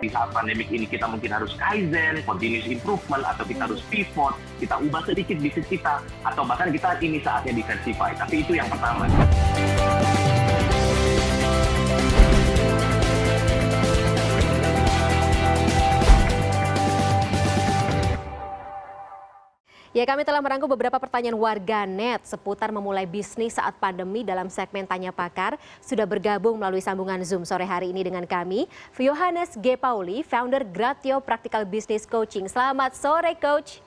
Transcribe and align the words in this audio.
Di 0.00 0.08
saat 0.08 0.32
pandemik 0.32 0.72
ini 0.72 0.88
kita 0.88 1.04
mungkin 1.04 1.28
harus 1.28 1.52
kaizen, 1.60 2.24
continuous 2.24 2.64
improvement, 2.64 3.20
atau 3.20 3.44
kita 3.44 3.68
harus 3.68 3.84
pivot, 3.92 4.32
kita 4.56 4.80
ubah 4.80 5.04
sedikit 5.04 5.36
bisnis 5.36 5.68
kita, 5.68 6.00
atau 6.24 6.40
bahkan 6.48 6.72
kita 6.72 6.96
ini 7.04 7.20
saatnya 7.20 7.52
diversify. 7.52 8.16
Tapi 8.16 8.40
itu 8.40 8.56
yang 8.56 8.64
pertama. 8.72 9.04
Ya, 20.00 20.08
kami 20.08 20.24
telah 20.24 20.40
merangkum 20.40 20.64
beberapa 20.64 20.96
pertanyaan 20.96 21.36
warga 21.36 21.84
net 21.84 22.24
seputar 22.24 22.72
memulai 22.72 23.04
bisnis 23.04 23.60
saat 23.60 23.76
pandemi 23.76 24.24
dalam 24.24 24.48
segmen 24.48 24.88
Tanya 24.88 25.12
Pakar. 25.12 25.60
Sudah 25.84 26.08
bergabung 26.08 26.56
melalui 26.56 26.80
sambungan 26.80 27.20
Zoom 27.20 27.44
sore 27.44 27.68
hari 27.68 27.92
ini 27.92 28.00
dengan 28.00 28.24
kami, 28.24 28.64
Yohanes 28.96 29.60
G. 29.60 29.76
Pauli, 29.76 30.24
founder 30.24 30.64
Gratio 30.64 31.20
Practical 31.20 31.68
Business 31.68 32.08
Coaching. 32.08 32.48
Selamat 32.48 32.96
sore, 32.96 33.36
Coach. 33.36 33.84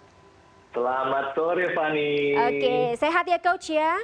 Selamat 0.70 1.34
sore, 1.34 1.73
Fani. 1.73 2.38
Oke, 2.38 2.93
sehat 3.02 3.26
ya, 3.26 3.41
Coach 3.41 3.73
ya? 3.73 3.98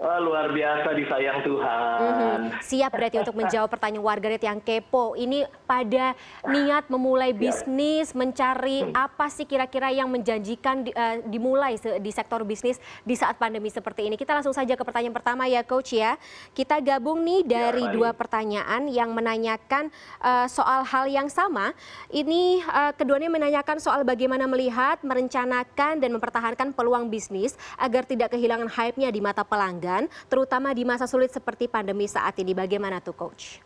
Oh, 0.00 0.32
luar 0.32 0.48
biasa 0.48 0.96
disayang 0.96 1.44
Tuhan. 1.44 2.00
Mm-hmm. 2.00 2.64
Siap 2.64 2.88
berarti 2.88 3.20
untuk 3.20 3.36
menjawab 3.36 3.68
pertanyaan 3.68 4.00
warganet 4.00 4.40
yang 4.40 4.56
kepo. 4.56 5.12
Ini 5.12 5.44
pada 5.68 6.16
niat 6.48 6.88
memulai 6.88 7.36
ya. 7.36 7.52
bisnis, 7.52 8.16
mencari 8.16 8.80
hmm. 8.80 8.96
apa 8.96 9.28
sih 9.28 9.44
kira-kira 9.44 9.92
yang 9.92 10.08
menjanjikan 10.08 10.88
di, 10.88 10.90
uh, 10.96 11.20
dimulai 11.28 11.76
di 12.00 12.08
sektor 12.16 12.40
bisnis 12.48 12.80
di 13.04 13.12
saat 13.12 13.36
pandemi 13.36 13.68
seperti 13.68 14.08
ini. 14.08 14.16
Kita 14.16 14.32
langsung 14.32 14.56
saja 14.56 14.72
ke 14.72 14.80
pertanyaan 14.80 15.12
pertama 15.12 15.44
ya 15.44 15.60
Coach 15.60 15.92
ya. 15.92 16.16
Kita 16.56 16.80
gabung 16.80 17.20
nih 17.20 17.44
ya, 17.44 17.68
dari 17.68 17.84
ya, 17.84 17.92
dua 17.92 18.16
pertanyaan 18.16 18.88
yang 18.88 19.12
menanyakan 19.12 19.92
uh, 20.24 20.48
soal 20.48 20.80
hal 20.80 21.12
yang 21.12 21.28
sama. 21.28 21.76
Ini 22.08 22.64
uh, 22.64 22.96
keduanya 22.96 23.28
menanyakan 23.28 23.76
soal 23.76 24.00
bagaimana 24.08 24.48
melihat, 24.48 24.96
merencanakan 25.04 26.00
dan 26.00 26.08
mempertahankan 26.16 26.72
peluang 26.72 27.12
bisnis 27.12 27.52
agar 27.76 28.08
tidak 28.08 28.32
kehilangan 28.32 28.72
hype-nya 28.72 29.12
di 29.12 29.20
mata 29.20 29.44
pelanggan 29.44 29.89
pelanggan, 29.90 30.06
terutama 30.30 30.70
di 30.70 30.86
masa 30.86 31.10
sulit 31.10 31.34
seperti 31.34 31.66
pandemi 31.66 32.06
saat 32.06 32.38
ini. 32.38 32.54
Bagaimana 32.54 33.02
tuh 33.02 33.16
Coach? 33.18 33.58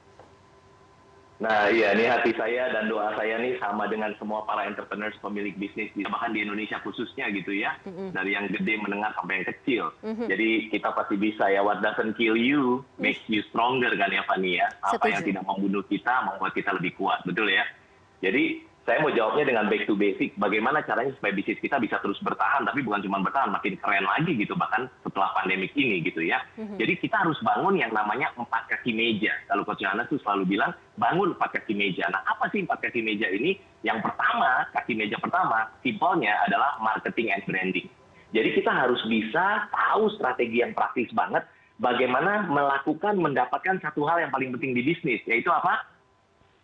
Nah 1.34 1.66
iya, 1.66 1.92
ini 1.98 2.06
hati 2.06 2.30
saya 2.38 2.70
dan 2.70 2.86
doa 2.86 3.10
saya 3.18 3.36
nih 3.42 3.58
sama 3.58 3.90
dengan 3.90 4.14
semua 4.22 4.46
para 4.46 4.70
entrepreneurs 4.70 5.18
pemilik 5.18 5.52
bisnis, 5.58 5.90
bahkan 6.08 6.30
di 6.30 6.46
Indonesia 6.46 6.78
khususnya 6.80 7.26
gitu 7.34 7.50
ya, 7.52 7.74
mm-hmm. 7.84 8.14
dari 8.14 8.30
yang 8.38 8.46
gede 8.48 8.78
menengah 8.78 9.12
sampai 9.18 9.42
yang 9.42 9.46
kecil. 9.50 9.84
Mm-hmm. 10.06 10.26
Jadi 10.30 10.48
kita 10.70 10.94
pasti 10.94 11.18
bisa 11.18 11.44
ya, 11.50 11.60
what 11.60 11.82
doesn't 11.82 12.14
kill 12.14 12.38
you 12.38 12.86
makes 13.02 13.20
you 13.26 13.42
stronger 13.50 13.90
kan 13.98 14.14
ya 14.14 14.22
Fani 14.24 14.62
ya. 14.62 14.70
Apa 14.78 14.94
Setuju. 14.94 15.10
yang 15.10 15.22
tidak 15.26 15.44
membunuh 15.44 15.84
kita 15.84 16.14
membuat 16.22 16.52
kita 16.54 16.70
lebih 16.70 16.92
kuat, 16.96 17.20
betul 17.26 17.50
ya. 17.50 17.66
Jadi 18.22 18.64
saya 18.84 19.00
mau 19.00 19.08
jawabnya 19.08 19.48
dengan 19.48 19.64
back 19.72 19.88
to 19.88 19.96
basic. 19.96 20.36
Bagaimana 20.36 20.84
caranya 20.84 21.16
supaya 21.16 21.32
bisnis 21.32 21.56
kita 21.56 21.80
bisa 21.80 21.96
terus 22.04 22.20
bertahan, 22.20 22.68
tapi 22.68 22.84
bukan 22.84 23.00
cuma 23.00 23.24
bertahan, 23.24 23.48
makin 23.48 23.80
keren 23.80 24.04
lagi 24.04 24.36
gitu, 24.36 24.52
bahkan 24.52 24.92
setelah 25.00 25.32
pandemik 25.40 25.72
ini 25.72 26.04
gitu 26.04 26.20
ya. 26.20 26.44
Mm-hmm. 26.60 26.76
Jadi 26.76 26.92
kita 27.00 27.16
harus 27.24 27.40
bangun 27.40 27.80
yang 27.80 27.88
namanya 27.96 28.28
empat 28.36 28.68
kaki 28.68 28.92
meja. 28.92 29.32
Kalau 29.48 29.64
Coach 29.64 29.80
Yohanes 29.80 30.04
tuh 30.12 30.20
selalu 30.20 30.56
bilang, 30.56 30.76
bangun 31.00 31.32
empat 31.32 31.56
kaki 31.56 31.72
meja. 31.72 32.04
Nah 32.12 32.20
apa 32.28 32.44
sih 32.52 32.60
empat 32.60 32.84
kaki 32.84 33.00
meja 33.00 33.24
ini? 33.32 33.56
Yang 33.80 34.04
pertama, 34.04 34.68
kaki 34.76 34.92
meja 34.92 35.16
pertama, 35.16 35.72
simpelnya 35.80 36.36
adalah 36.44 36.76
marketing 36.84 37.32
and 37.32 37.44
branding. 37.48 37.88
Jadi 38.36 38.48
kita 38.52 38.68
harus 38.68 39.00
bisa 39.08 39.64
tahu 39.72 40.12
strategi 40.12 40.60
yang 40.60 40.76
praktis 40.76 41.08
banget, 41.16 41.40
bagaimana 41.80 42.44
melakukan, 42.52 43.16
mendapatkan 43.16 43.80
satu 43.80 44.04
hal 44.04 44.28
yang 44.28 44.32
paling 44.34 44.52
penting 44.52 44.76
di 44.76 44.84
bisnis, 44.84 45.24
yaitu 45.24 45.48
apa? 45.48 45.88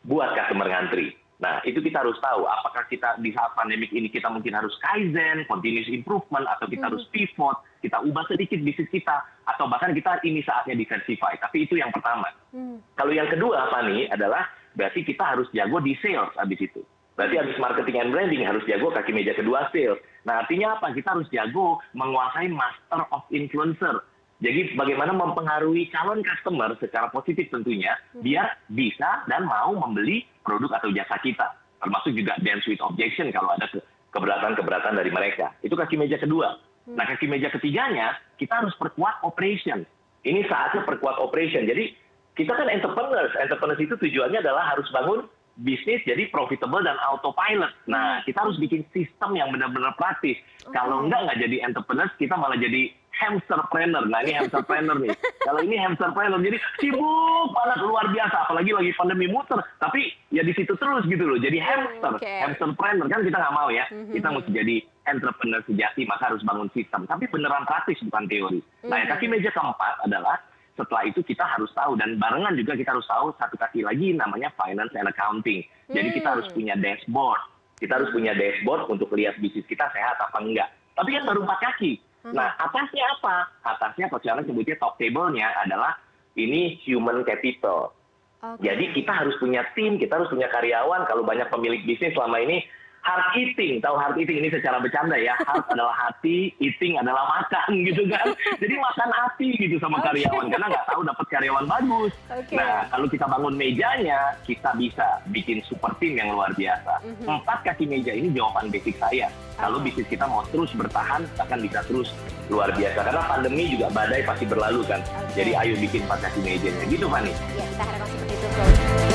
Buat 0.05 0.37
customer 0.37 0.69
ngantri 0.69 1.20
nah 1.41 1.65
itu 1.65 1.81
kita 1.81 2.05
harus 2.05 2.21
tahu 2.21 2.45
apakah 2.45 2.85
kita 2.93 3.17
di 3.25 3.33
saat 3.33 3.57
pandemik 3.57 3.89
ini 3.97 4.13
kita 4.13 4.29
mungkin 4.29 4.53
harus 4.53 4.77
kaizen, 4.85 5.49
continuous 5.49 5.89
improvement, 5.89 6.45
atau 6.45 6.69
kita 6.69 6.85
hmm. 6.85 6.91
harus 6.93 7.05
pivot, 7.09 7.57
kita 7.81 7.97
ubah 8.05 8.29
sedikit 8.29 8.61
bisnis 8.61 8.93
kita, 8.93 9.25
atau 9.49 9.65
bahkan 9.67 9.97
kita 9.97 10.21
ini 10.29 10.45
saatnya 10.45 10.77
diversify. 10.77 11.35
Tapi 11.41 11.65
itu 11.65 11.81
yang 11.81 11.89
pertama. 11.91 12.29
Hmm. 12.53 12.85
Kalau 12.93 13.17
yang 13.17 13.33
kedua, 13.33 13.73
Fani, 13.73 14.13
adalah 14.13 14.53
berarti 14.77 15.01
kita 15.01 15.35
harus 15.35 15.49
jago 15.57 15.81
di 15.81 15.97
sales 16.05 16.31
habis 16.37 16.61
itu. 16.61 16.85
Berarti 17.17 17.37
habis 17.37 17.57
marketing 17.61 17.97
and 18.01 18.11
branding 18.13 18.45
harus 18.45 18.65
jago 18.69 18.93
kaki 18.93 19.13
meja 19.13 19.33
kedua 19.33 19.69
sales. 19.73 20.01
Nah 20.29 20.45
artinya 20.45 20.77
apa? 20.77 20.93
Kita 20.93 21.17
harus 21.17 21.29
jago 21.33 21.81
menguasai 21.97 22.49
master 22.53 23.05
of 23.13 23.25
influencer 23.33 24.05
jadi 24.41 24.73
bagaimana 24.73 25.13
mempengaruhi 25.13 25.93
calon 25.93 26.25
customer 26.25 26.73
secara 26.81 27.13
positif 27.13 27.53
tentunya, 27.53 27.93
hmm. 28.17 28.25
biar 28.25 28.57
bisa 28.73 29.29
dan 29.29 29.45
mau 29.45 29.77
membeli 29.77 30.25
produk 30.41 30.81
atau 30.81 30.89
jasa 30.97 31.21
kita. 31.21 31.45
Termasuk 31.81 32.17
juga 32.17 32.41
dance 32.41 32.65
with 32.65 32.81
objection 32.81 33.29
kalau 33.37 33.53
ada 33.53 33.69
keberatan-keberatan 34.17 34.97
dari 34.97 35.13
mereka. 35.13 35.53
Itu 35.61 35.77
kaki 35.77 36.01
meja 36.01 36.17
kedua. 36.17 36.57
Hmm. 36.89 36.97
Nah 36.97 37.05
kaki 37.05 37.29
meja 37.29 37.53
ketiganya, 37.53 38.17
kita 38.41 38.65
harus 38.65 38.73
perkuat 38.81 39.21
operation. 39.29 39.85
Ini 40.25 40.49
saatnya 40.49 40.89
perkuat 40.89 41.21
operation. 41.21 41.69
Jadi 41.69 41.93
kita 42.33 42.57
kan 42.57 42.73
entrepreneurs. 42.73 43.37
Entrepreneurs 43.37 43.81
itu 43.85 43.93
tujuannya 43.93 44.41
adalah 44.41 44.73
harus 44.73 44.89
bangun 44.89 45.29
bisnis 45.61 46.01
jadi 46.09 46.33
profitable 46.33 46.81
dan 46.81 46.97
autopilot. 47.13 47.77
Nah, 47.93 48.25
hmm. 48.25 48.25
kita 48.25 48.41
harus 48.41 48.57
bikin 48.57 48.89
sistem 48.97 49.37
yang 49.37 49.53
benar-benar 49.53 49.93
praktis. 50.01 50.41
Kalau 50.73 51.05
enggak, 51.05 51.29
nggak 51.29 51.39
jadi 51.45 51.57
entrepreneurs, 51.69 52.17
kita 52.17 52.41
malah 52.41 52.57
jadi 52.57 52.97
hamsterpreneur. 53.21 54.05
Nah 54.09 54.25
ini 54.25 54.33
hamsterpreneur 54.41 54.97
nih. 55.05 55.13
Kalau 55.47 55.61
ini 55.61 55.77
hamsterpreneur 55.77 56.41
jadi 56.41 56.59
sibuk 56.81 57.53
banget 57.53 57.79
luar 57.85 58.07
biasa. 58.09 58.37
Apalagi 58.49 58.71
lagi 58.73 58.91
pandemi 58.97 59.27
muter. 59.29 59.61
Tapi 59.77 60.11
ya 60.33 60.41
di 60.41 60.53
situ 60.57 60.73
terus 60.81 61.05
gitu 61.05 61.25
loh. 61.29 61.37
Jadi 61.37 61.61
hamster, 61.61 62.17
okay. 62.17 62.41
hamsterpreneur 62.49 63.07
kan 63.13 63.21
kita 63.21 63.37
nggak 63.37 63.55
mau 63.55 63.69
ya. 63.69 63.85
Mm-hmm. 63.93 64.15
Kita 64.17 64.29
mesti 64.33 64.51
jadi 64.51 64.77
entrepreneur 65.13 65.61
sejati. 65.69 66.03
Maka 66.09 66.23
harus 66.33 66.43
bangun 66.43 66.69
sistem. 66.73 67.05
Tapi 67.05 67.25
beneran 67.29 67.69
praktis 67.69 68.01
bukan 68.09 68.25
teori. 68.27 68.61
Nah 68.89 68.97
mm-hmm. 68.97 69.11
kaki 69.13 69.27
meja 69.29 69.51
keempat 69.53 69.95
adalah 70.09 70.37
setelah 70.79 71.05
itu 71.05 71.21
kita 71.21 71.45
harus 71.45 71.69
tahu 71.77 71.93
dan 72.01 72.17
barengan 72.17 72.57
juga 72.57 72.73
kita 72.73 72.97
harus 72.97 73.05
tahu 73.05 73.37
satu 73.37 73.53
kaki 73.61 73.85
lagi 73.85 74.17
namanya 74.17 74.49
finance 74.57 74.97
and 74.97 75.13
accounting. 75.13 75.61
Jadi 75.93 76.09
kita 76.17 76.41
harus 76.41 76.49
punya 76.57 76.73
dashboard. 76.73 77.43
Kita 77.77 78.01
harus 78.01 78.09
punya 78.13 78.33
dashboard 78.33 78.89
untuk 78.89 79.13
lihat 79.13 79.37
bisnis 79.41 79.67
kita 79.69 79.89
sehat 79.93 80.17
apa 80.17 80.41
enggak. 80.41 80.73
Tapi 80.97 81.17
kan 81.17 81.25
baru 81.29 81.45
empat 81.45 81.61
kaki 81.65 81.93
Hmm. 81.97 82.10
Nah, 82.21 82.53
atasnya 82.61 83.05
apa? 83.17 83.49
Atasnya 83.65 84.13
Yohanes 84.13 84.45
sebutnya 84.45 84.77
top 84.77 85.01
table-nya 85.01 85.49
adalah 85.65 85.97
ini 86.37 86.77
human 86.85 87.25
capital. 87.25 87.97
Okay. 88.41 88.73
Jadi 88.73 88.85
kita 88.97 89.13
harus 89.13 89.37
punya 89.37 89.65
tim, 89.77 89.97
kita 90.01 90.17
harus 90.17 90.29
punya 90.33 90.49
karyawan. 90.49 91.05
Kalau 91.09 91.25
banyak 91.25 91.49
pemilik 91.53 91.81
bisnis 91.85 92.13
selama 92.17 92.41
ini 92.41 92.65
hard 93.01 93.33
eating, 93.37 93.81
tahu 93.81 93.97
hard 93.97 94.17
eating 94.21 94.45
ini 94.45 94.49
secara 94.53 94.79
bercanda 94.81 95.17
ya. 95.17 95.35
Hard 95.45 95.65
adalah 95.75 95.95
hati, 95.97 96.53
eating 96.61 97.01
adalah 97.01 97.25
makan 97.41 97.71
gitu 97.89 98.05
kan. 98.09 98.27
Jadi 98.61 98.75
makan 98.77 99.11
hati 99.11 99.49
gitu 99.57 99.77
sama 99.81 100.01
okay. 100.01 100.25
karyawan 100.25 100.47
karena 100.53 100.67
nggak 100.71 100.87
tahu 100.89 101.01
dapat 101.05 101.27
karyawan 101.33 101.65
bagus. 101.67 102.13
Okay. 102.29 102.57
Nah 102.57 102.87
kalau 102.93 103.07
kita 103.09 103.27
bangun 103.27 103.55
mejanya, 103.57 104.21
kita 104.45 104.71
bisa 104.77 105.07
bikin 105.33 105.65
super 105.67 105.93
team 105.99 106.21
yang 106.21 106.33
luar 106.33 106.53
biasa. 106.55 107.01
Mm 107.05 107.13
-hmm. 107.17 107.37
Empat 107.41 107.59
kaki 107.65 107.85
meja 107.89 108.13
ini 108.13 108.29
jawaban 108.33 108.69
basic 108.69 108.97
saya. 109.01 109.29
Kalau 109.61 109.77
bisnis 109.77 110.09
kita 110.09 110.25
mau 110.25 110.41
terus 110.49 110.73
bertahan, 110.73 111.21
akan 111.37 111.59
bisa 111.61 111.85
terus 111.85 112.09
luar 112.49 112.73
biasa. 112.73 112.97
Karena 113.05 113.23
pandemi 113.29 113.69
juga 113.69 113.93
badai 113.93 114.25
pasti 114.25 114.49
berlalu 114.49 114.81
kan. 114.89 115.01
Okay. 115.05 115.45
Jadi 115.45 115.51
ayo 115.57 115.75
bikin 115.77 116.01
empat 116.09 116.19
kaki 116.29 116.39
mejanya. 116.41 116.85
Gitu 116.89 117.05
Fani. 117.05 117.33
Ya, 117.33 117.65
kita 117.69 117.85
harapkan 117.85 118.09
seperti 118.09 118.35
itu. 118.41 119.10